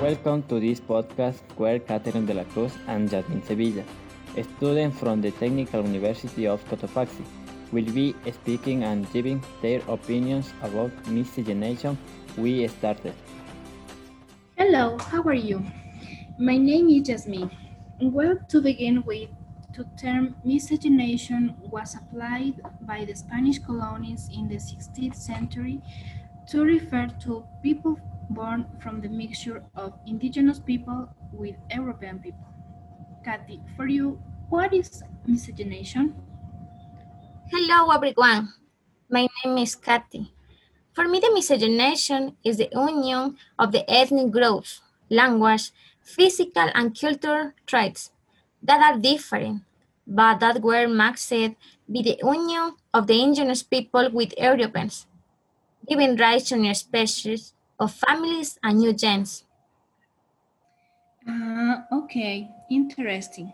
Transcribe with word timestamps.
Welcome 0.00 0.44
to 0.44 0.58
this 0.58 0.80
podcast 0.80 1.42
where 1.58 1.78
Catherine 1.78 2.24
de 2.24 2.32
la 2.32 2.44
Cruz 2.44 2.72
and 2.86 3.10
Jasmine 3.10 3.42
Sevilla, 3.44 3.84
a 4.34 4.42
student 4.42 4.94
from 4.94 5.20
the 5.20 5.30
Technical 5.32 5.82
University 5.84 6.46
of 6.46 6.64
Cotopaxi, 6.70 7.22
will 7.70 7.84
be 7.84 8.14
speaking 8.32 8.82
and 8.84 9.04
giving 9.12 9.44
their 9.60 9.82
opinions 9.88 10.54
about 10.62 10.90
miscegenation 11.06 11.98
we 12.38 12.66
started. 12.68 13.12
Hello, 14.56 14.96
how 14.96 15.20
are 15.20 15.34
you? 15.34 15.62
My 16.38 16.56
name 16.56 16.88
is 16.88 17.06
Jasmine. 17.06 17.50
Well, 18.00 18.38
to 18.48 18.62
begin 18.62 19.02
with, 19.02 19.28
the 19.76 19.84
term 20.00 20.34
miscegenation 20.42 21.56
was 21.70 21.94
applied 21.94 22.62
by 22.80 23.04
the 23.04 23.14
Spanish 23.14 23.58
colonies 23.58 24.30
in 24.34 24.48
the 24.48 24.56
16th 24.56 25.16
century 25.16 25.82
to 26.46 26.64
refer 26.64 27.08
to 27.20 27.44
people 27.62 28.00
born 28.30 28.66
from 28.80 29.00
the 29.00 29.08
mixture 29.08 29.62
of 29.74 29.98
indigenous 30.06 30.58
people 30.58 31.08
with 31.32 31.56
European 31.74 32.18
people. 32.18 32.46
Kathy, 33.24 33.60
for 33.76 33.86
you, 33.86 34.22
what 34.48 34.72
is 34.72 35.02
miscegenation? 35.26 36.14
Hello, 37.50 37.90
everyone. 37.90 38.54
My 39.10 39.26
name 39.44 39.58
is 39.58 39.74
Kathy. 39.74 40.32
For 40.92 41.08
me, 41.08 41.20
the 41.20 41.32
miscegenation 41.34 42.36
is 42.44 42.58
the 42.58 42.68
union 42.72 43.36
of 43.58 43.72
the 43.72 43.88
ethnic 43.90 44.30
groups, 44.30 44.80
language, 45.10 45.72
physical, 46.02 46.70
and 46.74 46.98
cultural 46.98 47.52
traits 47.66 48.10
that 48.62 48.80
are 48.80 48.98
different, 48.98 49.62
but 50.06 50.40
that 50.40 50.62
were 50.62 50.86
mixed 50.86 51.30
by 51.30 52.02
the 52.02 52.18
union 52.22 52.74
of 52.94 53.06
the 53.06 53.22
indigenous 53.22 53.62
people 53.62 54.10
with 54.12 54.34
Europeans, 54.38 55.06
giving 55.88 56.16
rise 56.16 56.44
to 56.48 56.56
new 56.56 56.74
species 56.74 57.54
of 57.80 57.92
families 57.92 58.58
and 58.62 58.78
new 58.78 58.92
gens. 58.92 59.44
Uh, 61.26 61.82
okay, 61.92 62.48
interesting. 62.70 63.52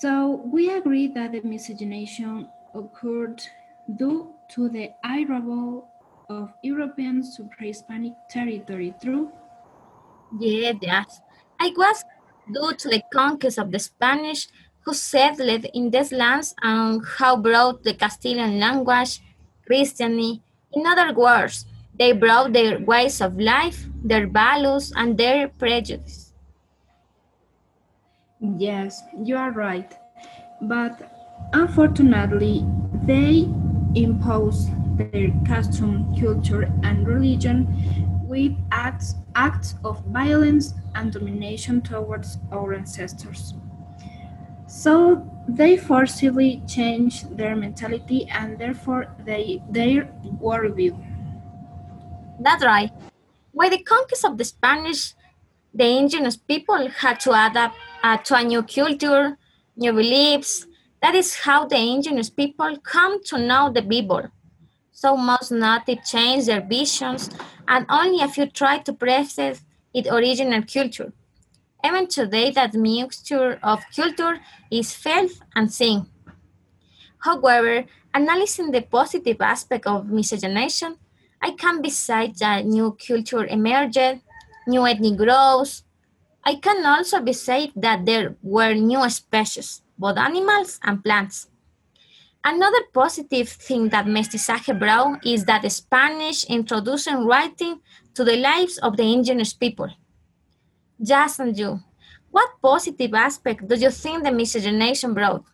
So 0.00 0.42
we 0.44 0.70
agree 0.70 1.08
that 1.08 1.32
the 1.32 1.40
miscegenation 1.42 2.48
occurred 2.74 3.42
due 3.96 4.34
to 4.50 4.68
the 4.68 4.90
arrival 5.04 5.88
of 6.28 6.52
Europeans 6.62 7.36
to 7.36 7.44
pre-Hispanic 7.56 8.12
territory, 8.28 8.94
true? 9.02 9.32
Yeah, 10.38 10.72
yes. 10.80 11.20
I 11.58 11.72
was 11.76 12.04
due 12.52 12.74
to 12.74 12.88
the 12.88 13.02
conquest 13.12 13.58
of 13.58 13.70
the 13.72 13.78
Spanish 13.78 14.48
who 14.82 14.92
settled 14.94 15.66
in 15.72 15.90
these 15.90 16.12
lands 16.12 16.54
and 16.62 17.02
how 17.18 17.36
brought 17.36 17.82
the 17.82 17.94
Castilian 17.94 18.58
language, 18.60 19.20
Christianity, 19.66 20.42
in 20.72 20.86
other 20.86 21.12
words, 21.14 21.64
they 21.98 22.12
brought 22.12 22.52
their 22.52 22.78
ways 22.80 23.20
of 23.20 23.38
life, 23.38 23.86
their 24.02 24.26
values, 24.26 24.92
and 24.96 25.18
their 25.18 25.48
prejudice. 25.48 26.32
Yes, 28.40 29.02
you 29.22 29.36
are 29.36 29.50
right. 29.50 29.92
But 30.60 31.12
unfortunately, 31.52 32.64
they 33.04 33.48
impose 33.94 34.68
their 34.96 35.30
custom, 35.46 36.14
culture, 36.20 36.70
and 36.82 37.06
religion 37.06 37.66
with 38.28 38.52
acts, 38.70 39.14
acts 39.34 39.74
of 39.84 40.04
violence 40.06 40.74
and 40.94 41.12
domination 41.12 41.80
towards 41.80 42.38
our 42.52 42.74
ancestors. 42.74 43.54
So 44.66 45.26
they 45.48 45.76
forcibly 45.78 46.62
changed 46.68 47.36
their 47.36 47.56
mentality 47.56 48.28
and 48.30 48.58
therefore 48.58 49.06
they, 49.24 49.62
their 49.70 50.04
worldview. 50.42 51.07
That's 52.38 52.64
right. 52.64 52.90
With 53.52 53.72
the 53.72 53.82
conquest 53.82 54.24
of 54.24 54.38
the 54.38 54.44
Spanish, 54.44 55.14
the 55.74 55.86
indigenous 55.86 56.36
people 56.36 56.88
had 56.88 57.20
to 57.20 57.30
adapt 57.30 57.76
uh, 58.02 58.16
to 58.18 58.36
a 58.36 58.44
new 58.44 58.62
culture, 58.62 59.36
new 59.76 59.92
beliefs. 59.92 60.66
That 61.02 61.14
is 61.14 61.36
how 61.36 61.66
the 61.66 61.76
indigenous 61.76 62.30
people 62.30 62.78
come 62.82 63.22
to 63.24 63.38
know 63.38 63.70
the 63.72 63.82
Bible. 63.82 64.28
So 64.92 65.16
most 65.16 65.52
native 65.52 66.04
change 66.04 66.46
their 66.46 66.60
visions, 66.60 67.30
and 67.68 67.86
only 67.88 68.22
a 68.22 68.28
few 68.28 68.46
try 68.46 68.78
to 68.78 68.92
preserve 68.92 69.62
its 69.94 70.08
original 70.08 70.62
culture. 70.62 71.12
Even 71.84 72.08
today, 72.08 72.50
that 72.52 72.74
mixture 72.74 73.58
of 73.62 73.84
culture 73.94 74.40
is 74.70 74.94
felt 74.94 75.32
and 75.54 75.72
seen. 75.72 76.06
However, 77.20 77.84
analyzing 78.14 78.70
the 78.72 78.82
positive 78.82 79.40
aspect 79.40 79.86
of 79.86 80.08
miscegenation, 80.08 80.96
I 81.40 81.52
can 81.52 81.82
besides 81.82 82.40
that 82.40 82.66
new 82.66 82.96
culture 82.96 83.46
emerged, 83.46 84.20
new 84.66 84.86
ethnic 84.86 85.16
growth. 85.16 85.82
I 86.44 86.56
can 86.56 86.84
also 86.84 87.20
be 87.20 87.32
said 87.32 87.72
that 87.76 88.06
there 88.06 88.36
were 88.42 88.74
new 88.74 89.08
species, 89.10 89.82
both 89.98 90.16
animals 90.16 90.80
and 90.82 91.02
plants. 91.02 91.48
Another 92.44 92.82
positive 92.94 93.48
thing 93.48 93.88
that 93.90 94.06
mestizaje 94.06 94.78
brought 94.78 95.26
is 95.26 95.44
that 95.44 95.70
Spanish 95.70 96.44
introduced 96.44 97.10
writing 97.10 97.80
to 98.14 98.24
the 98.24 98.36
lives 98.36 98.78
of 98.78 98.96
the 98.96 99.02
indigenous 99.02 99.52
people. 99.52 99.90
Just 101.02 101.40
and 101.40 101.56
you, 101.58 101.80
what 102.30 102.50
positive 102.62 103.14
aspect 103.14 103.66
do 103.66 103.74
you 103.76 103.90
think 103.90 104.24
the 104.24 104.32
miscegenation 104.32 105.14
brought? 105.14 105.44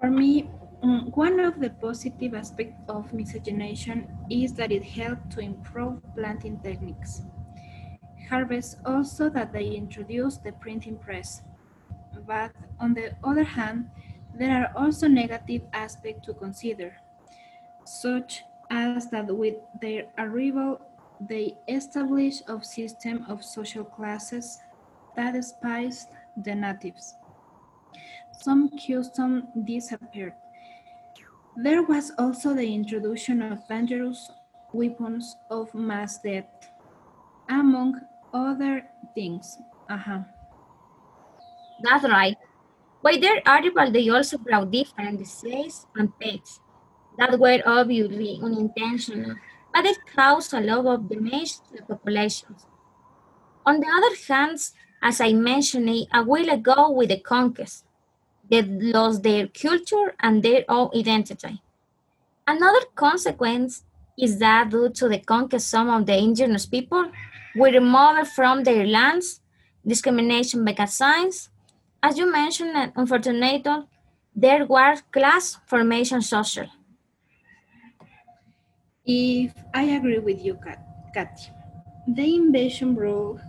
For 0.00 0.10
me, 0.10 0.48
Mm, 0.84 1.16
one 1.16 1.40
of 1.40 1.60
the 1.60 1.70
positive 1.70 2.34
aspects 2.34 2.76
of 2.90 3.10
miscegenation 3.14 4.06
is 4.28 4.52
that 4.52 4.70
it 4.70 4.84
helped 4.84 5.30
to 5.30 5.40
improve 5.40 6.02
planting 6.14 6.60
techniques. 6.60 7.22
Harvest 8.28 8.76
also 8.84 9.30
that 9.30 9.50
they 9.50 9.64
introduced 9.64 10.44
the 10.44 10.52
printing 10.52 10.98
press. 10.98 11.40
But 12.26 12.52
on 12.78 12.92
the 12.92 13.14
other 13.24 13.44
hand, 13.44 13.88
there 14.34 14.60
are 14.60 14.72
also 14.76 15.08
negative 15.08 15.62
aspects 15.72 16.26
to 16.26 16.34
consider, 16.34 16.96
such 17.86 18.44
as 18.68 19.08
that 19.08 19.34
with 19.34 19.54
their 19.80 20.04
arrival, 20.18 20.82
they 21.18 21.56
established 21.66 22.42
a 22.46 22.62
system 22.62 23.24
of 23.26 23.42
social 23.42 23.84
classes 23.84 24.58
that 25.16 25.32
despised 25.32 26.08
the 26.36 26.54
natives. 26.54 27.14
Some 28.32 28.68
customs 28.68 29.44
disappeared. 29.64 30.34
There 31.56 31.82
was 31.82 32.10
also 32.18 32.54
the 32.54 32.74
introduction 32.74 33.40
of 33.42 33.66
dangerous 33.68 34.30
weapons 34.72 35.36
of 35.50 35.72
mass 35.72 36.18
death, 36.18 36.50
among 37.48 38.00
other 38.32 38.84
things. 39.14 39.56
Uh-huh. 39.88 40.20
That's 41.82 42.04
right. 42.04 42.36
By 43.02 43.18
their 43.18 43.40
arrival, 43.46 43.92
they 43.92 44.08
also 44.08 44.38
brought 44.38 44.70
different 44.70 45.18
diseases 45.18 45.86
and 45.94 46.10
pests 46.18 46.58
that 47.18 47.38
were 47.38 47.62
obviously 47.64 48.40
unintentional, 48.42 49.36
but 49.72 49.84
it 49.84 49.98
caused 50.16 50.54
a 50.54 50.60
lot 50.60 50.86
of 50.86 51.08
damage 51.08 51.58
to 51.68 51.76
the 51.76 51.82
populations. 51.82 52.66
On 53.64 53.78
the 53.78 53.86
other 53.86 54.16
hand, 54.26 54.58
as 55.02 55.20
I 55.20 55.32
mentioned 55.34 56.08
a 56.12 56.24
while 56.24 56.50
ago 56.50 56.90
with 56.90 57.10
the 57.10 57.20
conquest, 57.20 57.84
they 58.54 58.92
lost 58.92 59.22
their 59.22 59.48
culture 59.48 60.14
and 60.20 60.42
their 60.42 60.64
own 60.68 60.90
identity. 60.94 61.60
Another 62.46 62.86
consequence 62.94 63.82
is 64.18 64.38
that 64.38 64.70
due 64.70 64.90
to 64.90 65.08
the 65.08 65.18
conquest, 65.18 65.68
some 65.68 65.88
of 65.88 66.06
the 66.06 66.16
indigenous 66.16 66.66
people 66.66 67.10
were 67.56 67.70
removed 67.70 68.28
from 68.28 68.62
their 68.64 68.86
lands, 68.86 69.40
discrimination 69.86 70.64
began 70.64 70.86
signs. 70.86 71.50
As 72.02 72.18
you 72.18 72.30
mentioned, 72.30 72.92
unfortunately, 72.96 73.64
there 74.36 74.66
was 74.66 75.02
class 75.10 75.58
formation 75.66 76.20
social. 76.22 76.66
If 79.06 79.52
I 79.74 79.82
agree 79.82 80.18
with 80.18 80.44
you, 80.44 80.58
Kat, 81.14 81.38
the 82.06 82.34
invasion 82.34 82.94
brought 82.94 83.40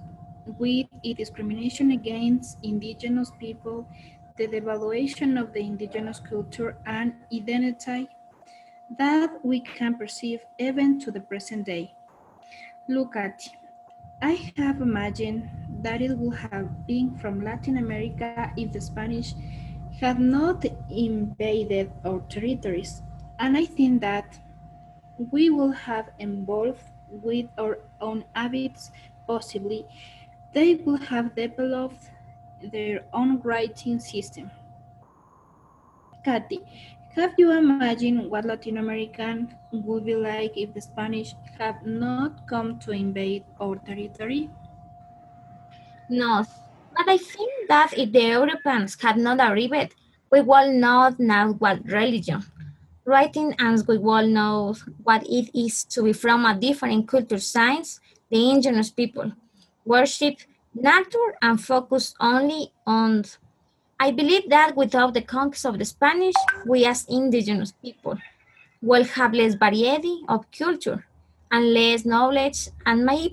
with 0.59 0.87
it 1.03 1.17
discrimination 1.17 1.91
against 1.91 2.57
indigenous 2.63 3.31
people, 3.39 3.87
the 4.37 4.47
devaluation 4.47 5.39
of 5.39 5.53
the 5.53 5.61
indigenous 5.61 6.19
culture 6.19 6.77
and 6.85 7.13
identity 7.33 8.09
that 8.97 9.29
we 9.43 9.61
can 9.61 9.95
perceive 9.95 10.41
even 10.59 10.99
to 10.99 11.11
the 11.11 11.21
present 11.21 11.65
day. 11.65 11.93
Look 12.87 13.15
at, 13.15 13.41
I 14.21 14.51
have 14.57 14.81
imagined 14.81 15.49
that 15.81 16.01
it 16.01 16.17
would 16.17 16.37
have 16.37 16.85
been 16.85 17.15
from 17.15 17.43
Latin 17.43 17.77
America 17.77 18.51
if 18.57 18.71
the 18.71 18.81
Spanish 18.81 19.33
had 19.99 20.19
not 20.19 20.65
invaded 20.89 21.91
our 22.03 22.19
territories. 22.29 23.01
And 23.39 23.57
I 23.57 23.65
think 23.65 24.01
that 24.01 24.37
we 25.17 25.49
will 25.49 25.71
have 25.71 26.09
evolved 26.19 26.83
with 27.09 27.47
our 27.57 27.79
own 28.01 28.25
habits, 28.35 28.91
possibly. 29.27 29.85
They 30.53 30.75
will 30.75 30.97
have 30.97 31.35
developed 31.35 32.11
their 32.71 33.05
own 33.13 33.41
writing 33.41 33.99
system. 33.99 34.49
Kathy, 36.23 36.61
Have 37.15 37.33
you 37.37 37.51
imagined 37.57 38.29
what 38.29 38.43
Latin 38.43 38.77
American 38.77 39.55
would 39.71 40.05
be 40.05 40.15
like 40.15 40.57
if 40.57 40.73
the 40.73 40.81
Spanish 40.81 41.33
had 41.57 41.85
not 41.85 42.45
come 42.45 42.77
to 42.79 42.91
invade 42.91 43.45
our 43.61 43.77
territory? 43.77 44.49
No, 46.09 46.43
but 46.97 47.07
I 47.07 47.17
think 47.17 47.69
that 47.69 47.93
if 47.97 48.11
the 48.11 48.21
Europeans 48.21 48.97
had 49.01 49.15
not 49.15 49.39
arrived, 49.39 49.95
we 50.29 50.41
would 50.41 50.73
not 50.73 51.17
know 51.17 51.55
what 51.59 51.85
religion, 51.85 52.43
writing 53.05 53.55
as 53.59 53.87
we 53.87 53.97
all 53.97 54.27
know 54.27 54.75
what 55.03 55.23
it 55.23 55.49
is 55.57 55.85
to 55.85 56.03
be 56.03 56.11
from 56.11 56.45
a 56.45 56.53
different 56.53 57.07
culture 57.07 57.39
science, 57.39 58.01
the 58.29 58.49
indigenous 58.49 58.89
people 58.89 59.31
worship 59.85 60.39
nature 60.75 61.37
and 61.41 61.59
focus 61.59 62.13
only 62.19 62.71
on 62.85 63.23
I 63.99 64.11
believe 64.11 64.49
that 64.49 64.75
without 64.75 65.13
the 65.13 65.21
conquest 65.21 65.65
of 65.65 65.79
the 65.79 65.85
Spanish, 65.85 66.35
we 66.67 66.85
as 66.85 67.05
indigenous 67.07 67.71
people 67.71 68.17
will 68.81 69.05
have 69.05 69.33
less 69.33 69.53
variety 69.55 70.21
of 70.27 70.45
culture 70.51 71.05
and 71.49 71.73
less 71.73 72.05
knowledge 72.05 72.67
and 72.85 73.05
my 73.05 73.29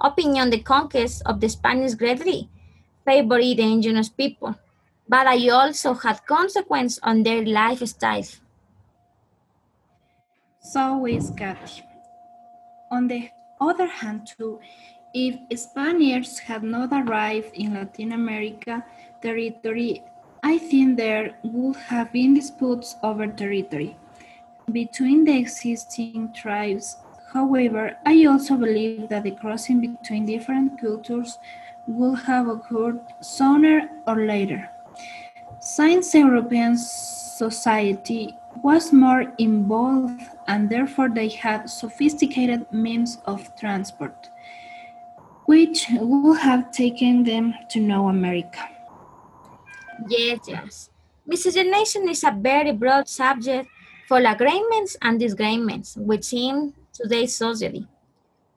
opinion 0.00 0.48
the 0.50 0.60
conquest 0.60 1.22
of 1.26 1.40
the 1.40 1.48
Spanish 1.48 1.94
greatly 1.94 2.48
favored 3.04 3.42
the 3.42 3.62
indigenous 3.62 4.08
people, 4.08 4.54
but 5.08 5.26
I 5.26 5.48
also 5.48 5.94
had 5.94 6.24
consequence 6.26 6.98
on 7.02 7.22
their 7.22 7.44
lifestyle. 7.44 8.24
So 10.60 11.06
is 11.06 11.30
Kathy. 11.36 11.82
On 12.90 13.08
the 13.08 13.28
other 13.60 13.86
hand 13.86 14.28
too, 14.36 14.60
if 15.14 15.58
Spaniards 15.58 16.38
had 16.38 16.62
not 16.62 16.92
arrived 16.92 17.54
in 17.54 17.74
Latin 17.74 18.12
America, 18.12 18.84
territory, 19.20 20.02
I 20.42 20.58
think 20.58 20.96
there 20.96 21.34
would 21.42 21.76
have 21.76 22.12
been 22.12 22.34
disputes 22.34 22.96
over 23.02 23.26
territory 23.26 23.96
between 24.70 25.24
the 25.24 25.36
existing 25.36 26.32
tribes. 26.32 26.98
However, 27.32 27.96
I 28.06 28.24
also 28.26 28.56
believe 28.56 29.08
that 29.08 29.24
the 29.24 29.32
crossing 29.32 29.80
between 29.80 30.26
different 30.26 30.80
cultures 30.80 31.38
would 31.86 32.20
have 32.20 32.48
occurred 32.48 33.00
sooner 33.20 33.88
or 34.06 34.26
later. 34.26 34.70
Since 35.60 36.14
European 36.14 36.76
society 36.76 38.36
was 38.62 38.92
more 38.92 39.32
involved 39.38 40.22
and 40.46 40.68
therefore 40.70 41.08
they 41.08 41.28
had 41.28 41.68
sophisticated 41.70 42.66
means 42.72 43.18
of 43.26 43.54
transport, 43.56 44.30
which 45.48 45.86
would 45.92 46.38
have 46.40 46.70
taken 46.72 47.24
them 47.24 47.54
to 47.70 47.80
know 47.80 48.10
America. 48.10 48.68
Yes, 50.06 50.40
yes. 50.46 50.90
Miscegenation 51.26 52.06
is 52.06 52.22
a 52.22 52.30
very 52.30 52.72
broad 52.72 53.08
subject 53.08 53.66
for 54.06 54.18
agreements 54.18 54.98
and 55.00 55.18
disagreements 55.18 55.96
within 55.96 56.74
today's 56.92 57.34
society. 57.34 57.88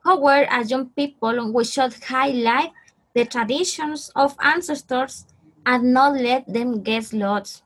However, 0.04 0.46
as 0.50 0.70
young 0.70 0.90
people, 0.90 1.54
we 1.54 1.64
should 1.64 1.94
highlight 2.04 2.72
the 3.14 3.24
traditions 3.24 4.12
of 4.14 4.36
ancestors 4.44 5.26
and 5.66 5.94
not 5.94 6.20
let 6.20 6.46
them 6.46 6.84
get 6.84 7.14
lost. 7.14 7.64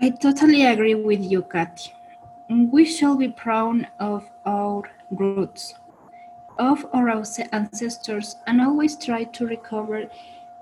I 0.00 0.10
totally 0.10 0.66
agree 0.66 0.96
with 0.96 1.20
you, 1.20 1.42
Kathy. 1.42 1.92
We 2.50 2.84
shall 2.84 3.16
be 3.16 3.28
proud 3.28 3.86
of 4.00 4.24
our 4.44 4.82
roots, 5.12 5.72
of 6.58 6.86
our 6.92 7.08
ancestors, 7.52 8.36
and 8.46 8.60
always 8.60 8.96
try 8.96 9.24
to 9.24 9.46
recover 9.46 10.08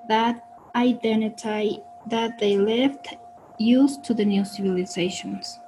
that 0.09 0.45
identity 0.75 1.81
that 2.07 2.39
they 2.39 2.59
left 2.59 3.17
used 3.59 4.05
to 4.05 4.15
the 4.15 4.25
new 4.25 4.45
civilizations. 4.45 5.59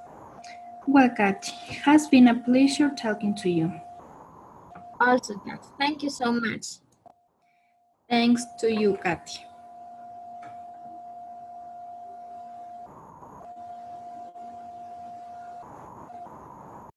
Well, 0.87 1.09
Kat, 1.09 1.45
has 1.83 2.07
been 2.07 2.27
a 2.29 2.35
pleasure 2.35 2.89
talking 2.89 3.35
to 3.35 3.49
you. 3.49 3.73
Also, 4.99 5.35
Kat, 5.45 5.65
thank 5.77 6.03
you 6.03 6.09
so 6.09 6.31
much. 6.31 6.65
Thanks 8.09 8.45
to 8.59 8.71
you, 8.71 8.97
Kathy. 9.03 9.41